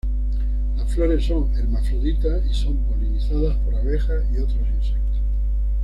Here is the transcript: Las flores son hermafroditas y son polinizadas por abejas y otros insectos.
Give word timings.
Las 0.77 0.91
flores 0.95 1.25
son 1.27 1.53
hermafroditas 1.55 2.43
y 2.49 2.53
son 2.55 2.75
polinizadas 2.87 3.55
por 3.57 3.75
abejas 3.75 4.23
y 4.33 4.39
otros 4.39 4.67
insectos. 4.75 5.21